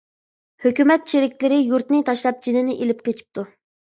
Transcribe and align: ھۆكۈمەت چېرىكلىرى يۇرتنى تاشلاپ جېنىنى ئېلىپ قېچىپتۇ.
ھۆكۈمەت 0.63 1.03
چېرىكلىرى 1.11 1.59
يۇرتنى 1.59 1.99
تاشلاپ 2.07 2.39
جېنىنى 2.47 2.79
ئېلىپ 2.79 3.05
قېچىپتۇ. 3.09 3.45